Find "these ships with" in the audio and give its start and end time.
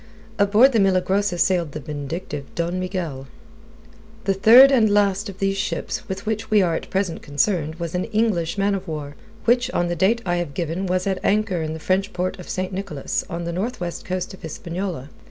5.37-6.25